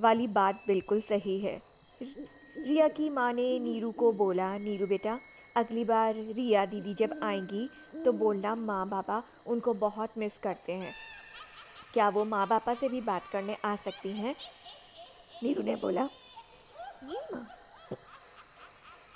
वाली 0.00 0.26
बात 0.26 0.62
बिल्कुल 0.66 1.00
सही 1.00 1.38
है। 1.40 1.60
रिया 2.00 2.88
की 2.88 3.08
माँ 3.10 3.32
ने 3.32 3.58
नीरू 3.58 3.90
को 3.92 4.12
बोला, 4.12 4.56
नीरू 4.58 4.86
बेटा, 4.86 5.18
अगली 5.56 5.84
बार 5.84 6.14
रिया 6.14 6.64
दीदी 6.66 6.94
जब 6.94 7.18
आएँगी 7.22 7.68
तो 8.04 8.12
बोलना 8.14 8.54
माँ 8.54 8.88
बापा 8.88 9.22
उनको 9.46 9.74
बहुत 9.76 10.18
मिस 10.18 10.38
करते 10.38 10.72
हैं। 10.72 10.94
क्या 11.94 12.08
वो 12.08 12.24
माँ 12.24 12.46
बापा 12.48 12.74
से 12.74 12.88
भी 12.88 13.00
बात 13.00 13.26
करने 13.32 13.56
आ 13.64 13.74
सकती 13.76 14.12
हैं? 14.12 14.34
नीरू 15.42 15.62
ने 15.62 15.76
बोला, 15.76 16.08
जी 17.04 17.16
माँ। 17.32 17.46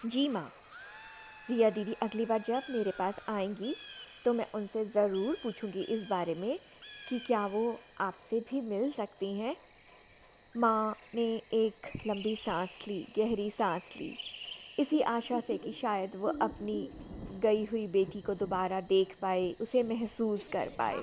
जी 0.06 0.28
माँ, 0.28 0.48
रिया 1.50 1.70
दीदी 1.70 1.92
अगली 2.02 2.26
बार 2.26 2.42
जब 2.46 2.62
मेरे 2.70 2.92
पास 2.98 3.20
आएँगी 3.28 3.74
तो 4.24 4.32
मैं 4.32 4.46
उनसे 4.54 4.84
ज़रूर 4.84 5.36
पूछूँगी 5.42 5.82
इस 5.90 6.06
बारे 6.08 6.34
में 6.34 6.58
कि 7.08 7.18
क्या 7.18 7.46
वो 7.46 7.78
आपसे 8.00 8.40
भी 8.50 8.60
मिल 8.60 8.90
सकती 8.92 9.32
हैं? 9.38 9.54
माँ 10.56 10.94
ने 11.14 11.24
एक 11.54 11.86
लंबी 12.06 12.34
सांस 12.36 12.70
ली, 12.88 12.98
गहरी 13.18 13.48
सांस 13.50 13.82
ली। 13.96 14.12
इसी 14.78 15.00
आशा 15.00 15.38
से 15.40 15.56
कि 15.58 15.72
शायद 15.72 16.16
वो 16.16 16.28
अपनी 16.42 16.88
गई 17.42 17.64
हुई 17.64 17.86
बेटी 17.86 18.20
को 18.20 18.34
दोबारा 18.34 18.80
देख 18.80 19.14
पाए, 19.22 19.50
उसे 19.60 19.82
महसूस 19.82 20.48
कर 20.52 20.68
पाए। 20.78 21.00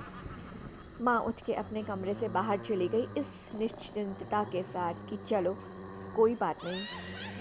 माँ 1.02 1.20
उठ 1.20 1.42
के 1.46 1.54
अपने 1.54 1.84
कमरे 1.84 2.14
से 2.14 2.28
बाहर 2.28 2.58
चली 2.60 2.88
गई, 2.88 3.08
इस 3.18 3.34
निश्चिंतता 3.56 4.44
के 4.44 4.64
साथ 4.64 5.10
कि 5.10 5.18
चलो, 5.30 5.56
कोई 6.16 6.36
बात 6.36 6.66
नहीं। 6.66 6.82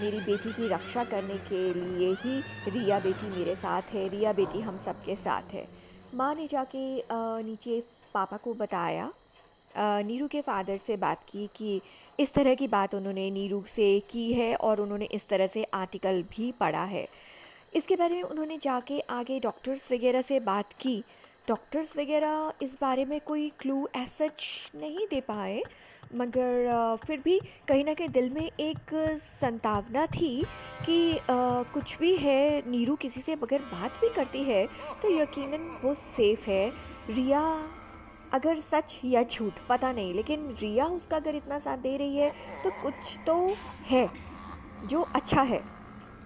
मेरी 0.01 0.19
बेटी 0.21 0.53
की 0.53 0.67
रक्षा 0.67 1.03
करने 1.03 1.37
के 1.47 1.73
लिए 1.73 2.11
ही 2.15 2.39
रिया 2.71 2.99
बेटी 2.99 3.29
मेरे 3.29 3.55
साथ 3.55 3.93
है, 3.93 4.07
रिया 4.09 4.33
बेटी 4.33 4.61
हम 4.61 4.77
सबके 4.77 5.15
साथ 5.15 5.53
है। 5.53 5.67
माँ 6.13 6.33
ने 6.35 6.47
जाके 6.47 7.03
नीचे 7.43 7.83
पापा 8.13 8.37
को 8.37 8.53
बताया। 8.53 9.11
नीरू 9.77 10.27
के 10.27 10.41
फादर 10.41 10.77
से 10.77 10.97
बात 10.97 11.23
की 11.23 11.47
कि 11.55 11.81
इस 12.19 12.33
तरह 12.33 12.55
की 12.55 12.67
बात 12.67 12.95
उन्होंने 12.95 13.29
नीरू 13.31 13.63
से 13.75 13.99
की 14.11 14.31
है 14.33 14.55
और 14.55 14.81
उन्होंने 14.81 15.05
इस 15.05 15.27
तरह 15.27 15.47
से 15.47 15.63
आर्टिकल 15.73 16.21
भी 16.31 16.51
पढ़ा 16.59 16.83
है। 16.85 17.07
इसके 17.75 17.95
बारे 17.95 18.15
में 18.15 18.23
उन्होंने 18.23 18.57
जाके 18.57 18.99
आगे 19.09 19.39
डॉक्टर्स 19.39 19.91
वगैरह 19.91 20.21
से 20.21 20.39
बात 20.39 20.73
की। 20.81 21.03
डॉक्टर्स 21.47 21.95
वगैरह 21.97 22.51
इस 22.61 22.77
बारे 22.81 23.05
में 23.05 23.19
कोई 23.21 23.51
क्लू 23.59 23.87
सच 23.97 24.71
नहीं 24.75 25.05
दे 25.09 25.21
पाए 25.21 25.61
मगर 26.15 26.97
फिर 27.05 27.19
भी 27.19 27.39
कहीं 27.67 27.83
ना 27.85 27.93
कहीं 27.93 28.09
दिल 28.09 28.29
में 28.29 28.49
एक 28.59 28.93
संतावना 29.41 30.05
थी 30.05 30.43
कि 30.85 31.17
आ, 31.17 31.63
कुछ 31.63 31.97
भी 31.99 32.15
है 32.17 32.69
नीरू 32.69 32.95
किसी 32.95 33.21
से 33.21 33.33
अगर 33.33 33.61
बात 33.73 33.99
भी 34.01 34.09
करती 34.15 34.43
है 34.43 34.65
तो 35.01 35.09
यकीनन 35.11 35.69
वो 35.83 35.93
सेफ़ 35.93 36.49
है। 36.49 36.69
रिया 37.09 37.41
अगर 38.33 38.57
सच 38.61 38.99
या 39.05 39.23
झूठ, 39.23 39.53
पता 39.69 39.91
नहीं, 39.91 40.13
लेकिन 40.13 40.47
रिया 40.61 40.85
उसका 40.87 41.17
अगर 41.17 41.35
इतना 41.35 41.59
साथ 41.59 41.77
दे 41.77 41.95
रही 41.97 42.17
है 42.17 42.29
तो 42.63 42.69
कुछ 42.83 43.17
तो 43.27 43.35
है 43.85 44.07
जो 44.85 45.01
अच्छा 45.15 45.41
है। 45.43 45.61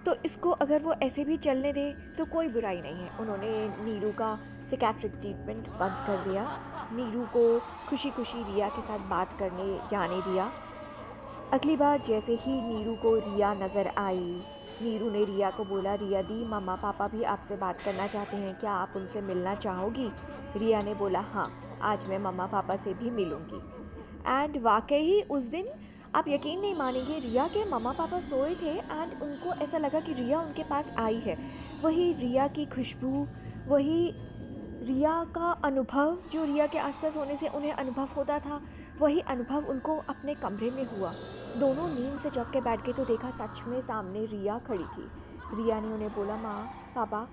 तो 0.05 0.13
इसको 0.25 0.51
अगर 0.51 0.81
वो 0.81 0.93
ऐसे 1.03 1.23
भी 1.23 1.37
चलने 1.37 1.71
दे 1.73 1.91
तो 2.17 2.25
कोई 2.25 2.47
बुराई 2.47 2.81
नहीं 2.81 3.03
है। 3.03 3.17
उन्होंने 3.19 3.67
नीरू 3.83 4.11
का 4.11 4.35
सिकैट्रिक 4.69 5.11
ट्रीटमेंट 5.11 5.69
बंद 5.69 6.03
कर 6.07 6.17
दिया। 6.23 6.43
नीरू 6.93 7.23
को 7.27 7.59
खुशी 7.89 8.09
खुशी 8.09 8.43
रिया 8.43 8.69
के 8.69 8.81
साथ 8.81 9.07
बात 9.09 9.37
करने 9.39 9.79
जाने 9.91 10.21
दिया। 10.21 10.51
अगली 11.53 11.75
बार 11.75 12.01
जैसे 12.01 12.35
ही 12.35 12.61
नीरू 12.61 12.95
को 12.95 13.15
रिया 13.15 13.53
नज़र 13.53 13.91
आई, 13.97 14.43
नीरू 14.81 15.09
ने 15.09 15.23
रिया 15.25 15.49
को 15.49 15.65
बोला, 15.65 15.93
रिया 15.95 16.21
दी 16.21 16.45
मामा 16.45 16.75
पापा 16.75 17.07
भी 17.07 17.23
आपसे 17.23 17.55
बात 17.55 17.81
करना 17.81 18.07
चाहते 18.07 18.37
हैं, 18.37 18.53
क्या 18.55 18.71
आप 18.71 18.93
उनसे 18.95 19.21
मिलना 19.21 19.55
चाहोगी? 19.55 20.09
रिया 20.57 20.79
ने 20.81 20.93
बोला 20.93 21.19
हाँ। 21.33 21.51
आज 21.83 22.07
मैं 22.09 22.19
मम्मा 22.19 22.45
पापा 22.45 22.75
से 22.75 22.93
भी 22.93 23.09
मिलूँगी। 23.09 23.61
एंड 24.27 24.57
वाकई 24.57 24.95
ही 24.95 25.21
उस 25.21 25.43
दिन 25.43 25.67
आप 26.15 26.27
यकीन 26.27 26.59
नहीं 26.59 26.75
मानेंगे, 26.75 27.19
रिया 27.19 27.47
के 27.47 27.69
मम्मा 27.69 27.91
पापा 27.91 28.19
सोए 28.19 28.55
थे 28.55 28.77
एंड 28.77 29.21
उनको 29.23 29.53
ऐसा 29.63 29.77
लगा 29.77 29.99
कि 29.99 30.13
रिया 30.13 30.39
उनके 30.39 30.63
पास 30.63 30.93
आई 30.99 31.19
है। 31.19 31.37
वही 31.83 32.11
रिया 32.13 32.47
की 32.47 32.65
खुशबू, 32.65 33.27
वही 33.67 34.13
रिया 34.83 35.23
का 35.35 35.51
अनुभव, 35.63 36.17
जो 36.31 36.43
रिया 36.43 36.67
के 36.67 36.77
आसपास 36.77 37.15
होने 37.15 37.37
से 37.37 37.47
उन्हें 37.47 37.71
अनुभव 37.71 38.07
होता 38.17 38.39
था, 38.39 38.61
वही 38.99 39.19
अनुभव 39.19 39.65
उनको 39.65 39.97
अपने 40.09 40.35
कमरे 40.35 40.69
में 40.71 40.85
हुआ। 40.85 41.13
दोनों 41.59 41.87
नींद 41.87 42.19
से 42.19 42.29
जग 42.29 42.51
के 42.51 42.61
बैठ 42.61 42.85
के 42.85 42.93
तो 42.93 43.05
देखा 43.05 43.29
सच 43.29 43.61
में 43.67 43.79
सामने 43.81 44.25
रिया 44.25 44.57
खड़ी 44.67 44.83
थी। 44.83 45.09
रिया 45.53 45.79
ने 45.79 45.93
उन्हें 45.93 46.09
बोला, 46.09 46.35
माँ, 46.35 46.63
पापा 46.95 47.27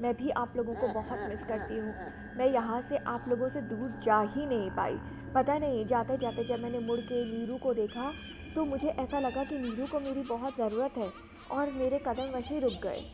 मैं 0.00 0.14
भी 0.14 0.30
आप 0.30 0.56
लोगों 0.56 0.74
को 0.74 0.88
बहुत 0.90 1.28
मिस 1.28 1.44
करती 1.44 1.78
हूँ। 1.78 1.94
मैं 2.38 2.46
यहाँ 2.46 2.80
से 2.82 2.96
आप 2.96 3.24
लोगों 3.28 3.48
से 3.48 3.60
दूर 3.62 3.90
जा 4.04 4.20
ही 4.34 4.46
नहीं 4.46 4.70
पाई। 4.70 4.98
पता 5.34 5.58
नहीं, 5.58 5.84
जाते 5.86 6.16
जाते 6.16 6.44
जब 6.44 6.62
मैंने 6.62 6.78
मुड़ 6.78 6.98
के 7.00 7.24
नीरू 7.26 7.58
को 7.58 7.74
देखा 7.74 8.12
तो 8.54 8.64
मुझे 8.64 8.88
ऐसा 8.88 9.18
लगा 9.18 9.44
कि 9.44 9.58
नीरू 9.58 9.86
को 9.86 10.00
मेरी 10.00 10.22
बहुत 10.22 10.56
ज़रूरत 10.56 10.96
है 10.98 11.10
और 11.50 11.70
मेरे 11.72 11.98
कदम 11.98 12.30
वहीं 12.30 12.60
रुक 12.60 12.72
गए। 12.82 13.04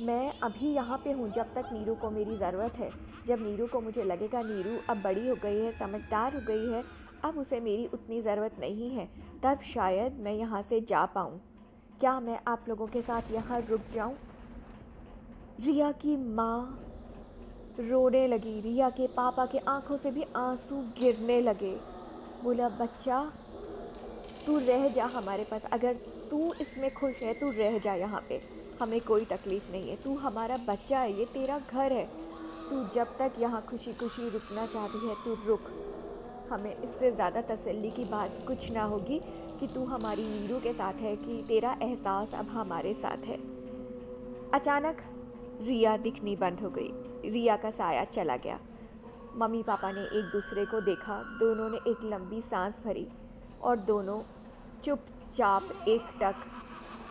मैं 0.00 0.32
अभी 0.40 0.72
यहाँ 0.72 0.98
पे 1.04 1.12
हूँ 1.12 1.30
जब 1.30 1.54
तक 1.54 1.72
नीरू 1.72 1.94
को 1.94 2.10
मेरी 2.10 2.36
ज़रूरत 2.36 2.72
है। 2.72 2.90
जब 3.26 3.42
नीरू 3.42 3.66
को 3.66 3.80
मुझे 3.80 4.02
लगेगा, 4.04 4.42
नीरू, 4.42 4.76
अब 4.90 5.00
बड़ी 5.02 5.28
हो 5.28 5.34
गई 5.34 5.60
है, 5.60 5.70
समझदार 5.72 6.34
हो 6.34 6.40
गई 6.40 6.70
है, 6.72 6.82
अब 7.24 7.38
उसे 7.38 7.60
मेरी 7.60 7.86
उतनी 7.86 8.20
ज़रूरत 8.22 8.56
नहीं 8.60 8.90
है, 8.90 9.08
तब 9.44 9.60
शायद 9.64 10.18
मैं 10.20 10.32
यहाँ 10.32 10.62
से 10.62 10.80
जा 10.80 11.04
पाऊँ। 11.06 11.40
क्या 12.00 12.18
मैं 12.20 12.38
आप 12.48 12.64
लोगों 12.68 12.86
के 12.86 13.02
साथ 13.02 13.32
यहाँ 13.32 13.60
रुक 13.60 13.88
जाऊँ? 13.92 14.14
रिया 15.64 15.92
की 15.92 16.16
माँ 16.16 16.78
रोने 17.80 18.26
लगी। 18.28 18.60
रिया 18.60 18.90
के 18.90 19.06
पापा 19.06 19.46
के 19.46 19.58
आँखों 19.58 19.96
से 19.96 20.10
भी 20.10 20.24
आँसू 20.36 20.76
गिरने 20.98 21.40
लगे। 21.40 21.74
बोला, 22.44 22.68
बच्चा, 22.68 23.32
तू 24.46 24.58
रह 24.58 24.88
जा 24.88 25.04
हमारे 25.04 25.44
पास। 25.44 25.64
अगर 25.72 25.94
तू 26.30 26.52
इसमें 26.60 26.94
खुश 26.94 27.22
है, 27.22 27.34
तू 27.34 27.50
रह 27.50 27.78
जा 27.78 27.94
यहाँ 27.94 28.24
पे। 28.28 28.40
हमें 28.80 29.00
कोई 29.00 29.24
तकलीफ़ 29.24 29.72
नहीं 29.72 29.90
है। 29.90 29.96
तू 29.96 30.14
हमारा 30.16 30.56
बच्चा 30.56 30.98
है, 30.98 31.18
ये 31.18 31.24
तेरा 31.24 31.58
घर 31.58 31.92
है। 31.92 32.04
तू 32.70 32.84
जब 32.94 33.16
तक 33.18 33.40
यहाँ 33.40 33.64
खुशी 33.70 33.92
खुशी 33.92 34.28
रुकना 34.28 34.66
चाहती 34.66 35.08
है, 35.08 35.14
तू 35.24 35.36
रुक। 35.46 35.72
हमें 36.50 36.76
इससे 36.76 37.12
ज़्यादा 37.12 37.40
तसल्ली 37.40 37.90
की 37.90 38.04
बात 38.04 38.44
कुछ 38.46 38.70
ना 38.70 38.84
होगी 38.84 39.20
कि 39.60 39.66
तू 39.66 39.84
हमारी 39.84 40.24
नीरू 40.24 40.60
के 40.60 40.72
साथ 40.72 40.94
है, 40.94 41.16
कि 41.16 41.44
तेरा 41.48 41.76
एहसास 41.82 42.34
अब 42.34 42.48
हमारे 42.48 42.94
साथ 42.94 43.26
है। 43.26 43.38
अचानक 44.54 45.02
रिया 45.62 45.96
दिखनी 45.96 46.36
बंद 46.36 46.60
हो 46.60 46.70
गई। 46.70 46.90
रिया 47.30 47.56
का 47.56 47.70
साया 47.70 48.04
चला 48.04 48.36
गया। 48.36 48.58
मम्मी 49.36 49.62
पापा 49.62 49.92
ने 49.92 50.00
एक 50.00 50.30
दूसरे 50.32 50.66
को 50.66 50.80
देखा। 50.80 51.22
दोनों 51.38 51.70
ने 51.70 51.76
एक 51.76 51.96
लंबी 52.04 52.40
सांस 52.40 52.78
भरी 52.84 53.08
और 53.62 53.76
दोनों 53.76 54.20
चुपचाप 54.84 55.62
एक 55.88 56.02
टक 56.22 56.34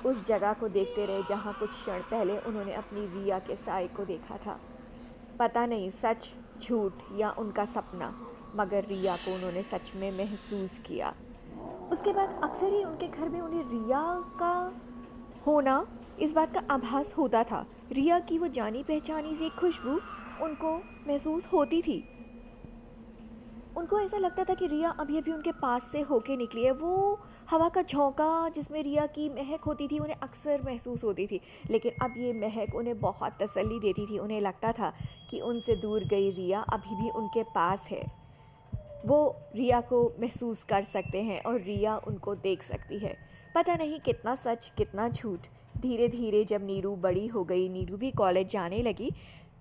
उस 0.05 0.25
जगह 0.25 0.53
को 0.53 0.67
देखते 0.67 1.05
रहे 1.05 1.23
जहाँ 1.23 1.53
कुछ 1.53 1.69
क्षण 1.69 1.99
पहले 1.99 2.37
उन्होंने 2.39 2.73
अपनी 2.73 3.05
रिया 3.05 3.39
के 3.39 3.55
साय 3.55 3.87
को 3.87 4.05
देखा 4.05 4.37
था। 4.37 4.59
पता 5.39 5.65
नहीं 5.65 5.89
सच, 5.89 6.33
झूठ 6.61 6.93
या 7.15 7.31
उनका 7.31 7.65
सपना, 7.65 8.21
मगर 8.55 8.85
रिया 8.85 9.15
को 9.15 9.35
उन्होंने 9.35 9.63
सच 9.63 9.95
में 9.95 10.17
महसूस 10.17 10.79
किया। 10.79 11.13
उसके 11.91 12.13
बाद 12.13 12.39
अक्सर 12.43 12.73
ही 12.73 12.83
उनके 12.83 13.07
घर 13.07 13.29
में 13.29 13.41
उन्हें 13.41 13.63
रिया 13.63 14.23
का 14.39 14.73
होना 15.47 15.87
इस 16.19 16.33
बात 16.33 16.53
का 16.53 16.63
आभास 16.69 17.13
होता 17.17 17.43
था। 17.43 17.65
रिया 17.91 18.19
की 18.19 18.37
वो 18.37 18.47
जानी 18.47 18.83
पहचानी 18.83 19.35
सी 19.35 19.49
खुशबू 19.49 19.91
उनको 20.45 20.77
महसूस 21.07 21.45
होती 21.45 21.81
थी। 21.81 22.09
उनको 23.77 23.99
ऐसा 23.99 24.17
लगता 24.17 24.43
था 24.43 24.53
कि 24.53 24.67
रिया 24.67 24.89
अभी 24.89 25.17
अभी 25.17 25.31
उनके 25.31 25.51
पास 25.51 25.83
से 25.83 26.01
होके 26.01 26.37
निकली 26.37 26.63
है। 26.63 26.71
वो 26.71 27.19
हवा 27.49 27.69
का 27.69 27.81
झोंका 27.81 28.49
जिसमें 28.49 28.83
रिया 28.83 29.05
की 29.05 29.29
महक 29.29 29.61
होती 29.61 29.87
थी, 29.87 29.99
उन्हें 29.99 30.17
अक्सर 30.23 30.61
महसूस 30.65 31.03
होती 31.03 31.27
थी। 31.27 31.41
लेकिन 31.71 31.91
अब 32.01 32.13
ये 32.17 32.33
महक 32.33 32.75
उन्हें 32.75 32.99
बहुत 32.99 33.37
तसल्ली 33.41 33.79
देती 33.79 34.05
थी। 34.05 34.19
उन्हें 34.19 34.41
लगता 34.41 34.71
था 34.71 34.93
कि 35.31 35.41
उनसे 35.41 35.75
दूर 35.75 36.03
गई 36.03 36.31
रिया 36.31 36.61
अभी 36.61 37.03
भी 37.03 37.09
उनके 37.09 37.43
पास 37.43 37.87
है। 37.91 38.25
वो 39.05 39.35
रिया 39.55 39.81
को 39.81 40.13
महसूस 40.19 40.63
कर 40.63 40.81
सकते 40.81 41.23
हैं 41.23 41.43
और 41.43 41.61
रिया 41.61 41.97
उनको 41.97 42.35
देख 42.35 42.63
सकती 42.63 42.99
है। 42.99 43.17
पता 43.55 43.75
नहीं 43.75 43.99
कितना 43.99 44.35
सच, 44.35 44.71
कितना 44.77 45.09
झूठ। 45.09 45.39
धीरे 45.85 46.07
धीरे 46.09 46.43
जब 46.45 46.65
नीरू 46.65 46.95
बड़ी 46.97 47.25
हो 47.27 47.43
गई, 47.43 47.67
नीरू 47.69 47.97
भी 47.97 48.11
कॉलेज 48.11 48.49
जाने 48.49 48.81
लगी 48.81 49.09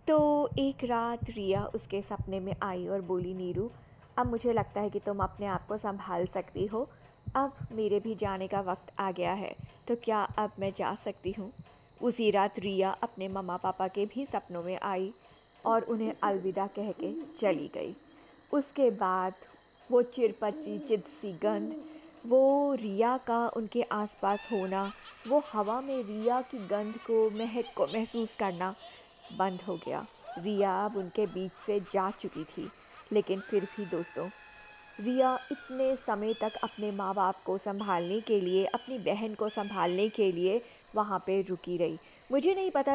तो 0.09 0.17
एक 0.59 0.85
रात 0.85 1.31
रिया 1.31 1.65
उसके 1.75 2.01
सपने 2.03 2.41
में 2.41 2.55
आई 2.63 2.87
और 2.87 3.01
बोली, 3.01 3.35
नीरू, 3.35 3.71
अब 4.19 4.27
मुझे 4.27 4.53
लगता 4.53 4.81
है 4.81 4.91
कि 4.91 5.01
तुम 5.01 5.19
अपने 5.19 5.47
आप 5.47 5.67
को 5.67 5.77
संभाल 5.79 6.27
सकती 6.27 6.67
हो। 6.67 6.89
अब 7.37 7.57
मेरे 7.73 8.01
भी 8.01 8.15
जाने 8.15 8.47
का 8.49 8.61
वक्त 8.63 8.93
आ 9.01 9.11
गया 9.11 9.33
है 9.33 9.55
तो 9.89 9.97
क्या 9.97 10.23
अब 10.39 10.51
मैं 10.59 10.73
जा 10.77 10.95
सकती 10.95 11.33
हूँ? 11.33 11.51
उसी 12.01 12.31
रात 12.31 12.59
रिया 12.59 12.91
अपने 13.03 13.29
मम्मा 13.29 13.57
पापा 13.57 13.89
के 13.89 14.05
भी 14.07 14.27
सपनों 14.27 14.63
में 14.63 14.79
आई 14.83 15.13
और 15.65 15.83
उन्हें 15.85 16.13
अलविदा 16.23 16.67
कह 16.77 16.91
के 16.93 17.13
चली 17.39 17.71
गई। 17.75 17.95
उसके 18.53 18.91
बाद 18.93 19.33
वो 19.91 20.03
चिरपची 20.05 20.79
चिद 20.79 21.03
सी 21.21 21.33
गंध 21.43 21.75
वो 22.27 22.75
रिया 22.75 23.17
का 23.17 23.49
उनके 23.49 23.83
आसपास 23.83 24.49
होना, 24.53 24.93
वो 25.29 25.43
हवा 25.53 25.81
में 25.81 26.03
रिया 26.03 26.41
की 26.41 26.59
गंध 26.67 26.95
को 26.97 27.31
महक 27.31 27.73
को 27.77 27.87
महसूस 27.87 28.37
करना 28.39 28.75
बंद 29.39 29.63
हो 29.63 29.77
गया। 29.77 30.07
रिया 30.39 30.85
अब 30.85 30.97
उनके 30.97 31.27
बीच 31.27 31.53
से 31.67 31.81
जा 31.81 32.11
चुकी 32.11 32.45
थी, 32.45 32.69
लेकिन 33.13 33.41
फिर 33.41 33.65
भी 33.65 33.85
दोस्तों 33.87 34.29
रिया 35.01 35.39
इतने 35.53 35.95
समय 35.97 36.33
तक 36.41 36.57
अपने 36.63 36.91
माँ 36.93 37.13
बाप 37.15 37.43
को 37.47 37.57
संभालने 37.59 38.21
के 38.21 38.41
लिए, 38.41 38.65
अपनी 38.67 38.99
बहन 39.05 39.35
को 39.35 39.49
संभालने 39.49 40.09
के 40.09 40.31
लिए 40.33 40.61
वहाँ 40.95 41.19
पे 41.27 41.41
रुकी 41.43 41.77
रही। 41.77 41.99
मुझे 42.31 42.55
नहीं 42.55 42.71
पता 42.71 42.95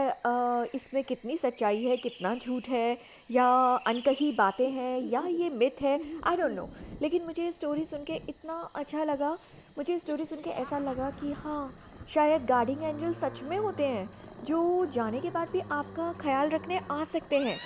इसमें 0.75 1.03
कितनी 1.03 1.37
सच्चाई 1.37 1.83
है, 1.83 1.97
कितना 1.97 2.33
झूठ 2.35 2.69
है, 2.69 2.97
या 3.31 3.47
अनकही 3.87 4.31
बातें 4.31 4.69
हैं, 4.69 4.99
या 5.01 5.21
ये 5.21 5.49
मिथ 5.49 5.81
है 5.81 5.99
आई 6.23 6.37
डोंट 6.37 6.51
नो 6.51 6.67
लेकिन 7.01 7.25
मुझे 7.25 7.51
स्टोरी 7.51 7.85
सुन 7.85 8.03
के 8.03 8.15
इतना 8.29 8.53
अच्छा 8.75 9.03
लगा, 9.03 9.31
मुझे 9.77 9.99
स्टोरी 9.99 10.25
सुन 10.25 10.41
के 10.41 10.49
ऐसा 10.51 10.79
लगा 10.79 11.09
कि 11.21 11.31
हाँ 11.33 11.71
शायद 12.13 12.45
गार्डिंग 12.45 12.83
एंजल 12.83 13.13
सच 13.15 13.41
में 13.43 13.57
होते 13.57 13.85
हैं, 13.85 14.09
जो 14.45 14.85
जाने 14.93 15.19
के 15.21 15.29
बाद 15.29 15.49
भी 15.49 15.59
आपका 15.61 16.11
ख्याल 16.21 16.49
रखने 16.49 16.79
आ 16.91 17.03
सकते 17.03 17.37
हैं। 17.37 17.57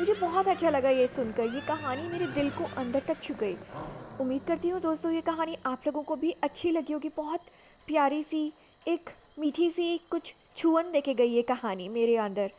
मुझे 0.00 0.14
बहुत 0.14 0.48
अच्छा 0.48 0.70
लगा 0.70 0.90
ये 0.90 1.06
सुनकर। 1.06 1.54
ये 1.54 1.60
कहानी 1.60 2.02
मेरे 2.02 2.26
दिल 2.26 2.50
को 2.50 2.64
अंदर 2.78 3.00
तक 3.08 3.20
छू 3.22 3.34
गई। 3.34 3.56
उम्मीद 4.20 4.42
करती 4.42 4.68
हूँ 4.68 4.80
दोस्तों, 4.80 5.10
ये 5.12 5.20
कहानी 5.20 5.56
आप 5.66 5.82
लोगों 5.86 6.02
को 6.02 6.16
भी 6.16 6.30
अच्छी 6.42 6.70
लगी 6.70 6.92
होगी। 6.92 7.08
बहुत 7.16 7.40
प्यारी 7.88 8.22
सी, 8.22 8.52
एक 8.86 9.10
मीठी 9.38 9.68
सी, 9.70 9.98
कुछ 10.10 10.32
छुअन 10.56 10.90
देखे 10.92 11.14
गई 11.14 11.28
ये 11.28 11.42
कहानी 11.42 11.88
मेरे 11.88 12.16
अंदर। 12.18 12.50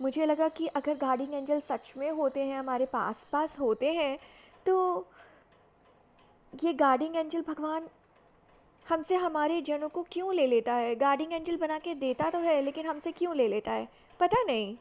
मुझे 0.00 0.26
लगा 0.26 0.48
कि 0.50 0.66
अगर 0.66 0.94
गार्डिंग 0.96 1.34
एंजल 1.34 1.60
सच 1.60 1.92
में 1.96 2.10
होते 2.10 2.40
हैं, 2.40 2.58
हमारे 2.58 2.86
पास 2.86 3.26
पास 3.32 3.56
होते 3.60 3.92
हैं 3.92 4.16
तो 4.66 5.06
ये 6.52 6.72
गार्डिंग 6.74 7.16
एंजल 7.16 7.44
भगवान 7.48 7.88
हमसे 8.86 9.14
हमारे 9.16 9.60
जनों 9.62 9.88
को 9.88 10.06
क्यों 10.12 10.34
ले 10.34 10.46
लेता 10.46 10.74
है? 10.74 10.94
गार्डिंग 10.94 11.32
एंजल 11.32 11.56
बना 11.56 11.78
के 11.78 11.94
देता 11.96 12.30
तो 12.30 12.38
है, 12.38 12.60
लेकिन 12.62 12.86
हमसे 12.86 13.12
क्यों 13.12 13.36
ले 13.36 13.48
लेता 13.48 13.72
है? 13.72 13.88
पता 14.20 14.42
नहीं। 14.42 14.76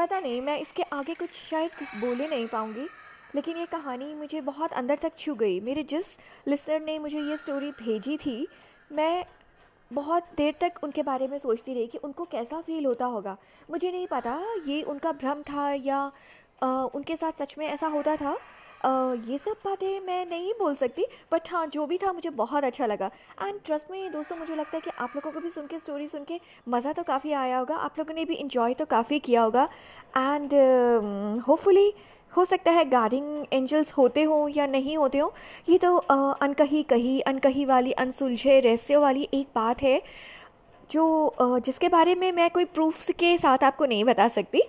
पता 0.00 0.18
नहीं 0.20 0.40
मैं 0.40 0.58
इसके 0.58 0.82
आगे 0.92 1.14
कुछ 1.14 1.30
शायद 1.30 1.70
बोले 2.00 2.28
नहीं 2.28 2.46
पाऊँगी। 2.48 2.86
लेकिन 3.34 3.56
ये 3.56 3.66
कहानी 3.66 4.14
मुझे 4.14 4.40
बहुत 4.40 4.72
अंदर 4.72 4.98
तक 5.02 5.12
छू 5.18 5.34
गई। 5.34 5.60
मेरे 5.60 5.82
जिस 5.82 6.16
लिसनर 6.48 6.80
ने 6.80 6.98
मुझे 6.98 7.20
ये 7.20 7.36
स्टोरी 7.36 7.70
भेजी 7.70 8.16
थी 8.16 8.46
मैं 8.92 9.24
बहुत 9.90 10.26
देर 10.36 10.54
तक 10.60 10.80
उनके 10.82 11.02
बारे 11.02 11.28
में 11.28 11.38
सोचती 11.38 11.74
रही 11.74 11.86
कि 11.86 11.98
उनको 11.98 12.24
कैसा 12.24 12.60
फ़ील 12.60 12.86
होता 12.86 13.06
होगा। 13.06 13.36
मुझे 13.70 13.90
नहीं 13.90 14.06
पता 14.06 14.40
ये 14.66 14.82
उनका 14.82 15.12
भ्रम 15.12 15.42
था 15.42 15.72
या 15.72 16.00
आ, 16.62 16.68
उनके 16.84 17.16
साथ 17.16 17.42
सच 17.42 17.54
में 17.58 17.66
ऐसा 17.66 17.86
होता 17.86 18.16
था। 18.16 18.36
ये 18.80 19.38
सब 19.38 19.56
बातें 19.64 20.00
मैं 20.00 20.24
नहीं 20.26 20.52
बोल 20.58 20.74
सकती 20.74 21.04
बट 21.32 21.50
हाँ 21.52 21.66
जो 21.66 21.86
भी 21.86 21.98
था 21.98 22.12
मुझे 22.12 22.30
बहुत 22.32 22.64
अच्छा 22.64 22.86
लगा। 22.86 23.10
एंड 23.42 23.58
ट्रस्ट 23.64 23.90
में 23.90 24.10
दोस्तों, 24.12 24.36
मुझे 24.36 24.54
लगता 24.54 24.76
है 24.76 24.80
कि 24.80 24.90
आप 24.98 25.16
लोगों 25.16 25.32
को 25.32 25.40
भी 25.40 25.50
सुन 25.50 25.66
के 25.66 25.78
स्टोरी 25.78 26.08
सुन 26.08 26.24
के 26.24 26.40
मज़ा 26.68 26.92
तो 26.92 27.02
काफ़ी 27.02 27.32
आया 27.32 27.58
होगा। 27.58 27.76
आप 27.76 27.98
लोगों 27.98 28.14
ने 28.14 28.24
भी 28.24 28.34
इन्जॉय 28.36 28.74
तो 28.74 28.84
काफ़ी 28.86 29.18
किया 29.20 29.42
होगा। 29.42 29.68
एंड 30.16 30.54
होपफुली 31.48 31.92
हो 32.32 32.44
सकता 32.44 32.70
है 32.70 32.84
गार्डिंग 32.84 33.46
एंजल्स 33.52 33.92
होते 33.92 34.22
हों 34.22 34.48
या 34.48 34.66
नहीं 34.66 34.96
होते 34.96 35.18
हों। 35.18 35.30
ये 35.68 35.78
तो 35.78 35.96
अनकही 35.96 36.82
कही 36.82 37.20
अनकही 37.22 37.64
वाली, 37.64 37.92
अनसुलझे 37.92 38.58
रहस्यों 38.60 39.02
वाली 39.02 39.28
एक 39.34 39.48
बात 39.54 39.82
है। 39.82 40.00
जो 40.90 41.60
जिसके 41.66 41.88
बारे 41.88 42.14
में 42.14 42.30
मैं 42.32 42.48
कोई 42.50 42.64
प्रूफ्स 42.66 43.10
के 43.18 43.36
साथ 43.38 43.64
आपको 43.64 43.86
नहीं 43.86 44.04
बता 44.04 44.28
सकती 44.28 44.62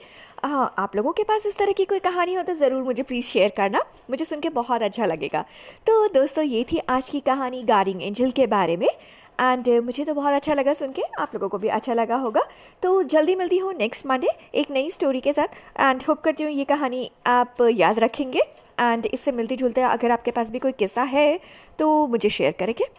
हाँ 0.43 0.73
आप 0.79 0.95
लोगों 0.95 1.11
के 1.13 1.23
पास 1.23 1.45
इस 1.45 1.57
तरह 1.57 1.71
की 1.71 1.85
कोई 1.85 1.99
कहानी 1.99 2.33
हो 2.33 2.43
तो 2.43 2.53
ज़रूर 2.55 2.83
मुझे 2.83 3.03
प्लीज़ 3.03 3.25
शेयर 3.25 3.49
करना। 3.57 3.81
मुझे 4.09 4.25
सुन 4.25 4.39
के 4.39 4.49
बहुत 4.51 4.81
अच्छा 4.81 5.05
लगेगा। 5.05 5.41
तो 5.87 6.07
दोस्तों, 6.09 6.43
ये 6.43 6.63
थी 6.71 6.79
आज 6.89 7.09
की 7.09 7.19
कहानी 7.19 7.61
गार्डिंग 7.63 8.01
एंजल 8.03 8.31
के 8.31 8.47
बारे 8.47 8.77
में। 8.77 8.87
एंड 8.87 9.69
मुझे 9.83 10.05
तो 10.05 10.13
बहुत 10.13 10.33
अच्छा 10.33 10.53
लगा 10.53 10.73
सुन 10.73 10.91
के। 10.91 11.01
आप 11.19 11.33
लोगों 11.33 11.49
को 11.49 11.57
भी 11.57 11.67
अच्छा 11.69 11.93
लगा 11.93 12.15
होगा। 12.15 12.41
तो 12.83 13.01
जल्दी 13.05 13.35
मिलती 13.35 13.57
हूँ 13.57 13.73
नेक्स्ट 13.73 14.05
मंडे 14.07 14.29
एक 14.55 14.71
नई 14.71 14.91
स्टोरी 14.91 15.21
के 15.21 15.33
साथ। 15.33 15.79
एंड 15.79 16.03
होप 16.07 16.21
करती 16.21 16.43
हूँ 16.43 16.51
ये 16.51 16.65
कहानी 16.65 17.09
आप 17.27 17.61
याद 17.73 17.99
रखेंगे। 17.99 18.41
एंड 18.79 19.05
इससे 19.05 19.31
मिलते 19.31 19.55
जुलते 19.57 19.81
अगर 19.83 20.11
आपके 20.11 20.31
पास 20.31 20.49
भी 20.51 20.59
कोई 20.59 20.71
किस्सा 20.73 21.03
है 21.05 21.39
तो 21.79 22.07
मुझे 22.07 22.29
शेयर 22.31 22.55
करेंगे। 22.59 22.89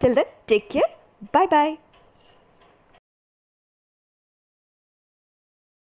Till 0.00 0.14
then 0.14 0.24
take 0.48 0.68
care 0.72 0.96
bye 1.34 1.46
bye 1.46 1.76